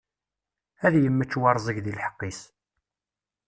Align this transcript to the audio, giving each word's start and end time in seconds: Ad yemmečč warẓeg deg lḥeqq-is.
Ad 0.85 0.93
yemmečč 0.97 1.33
warẓeg 1.41 1.77
deg 1.85 1.91
lḥeqq-is. 1.95 2.39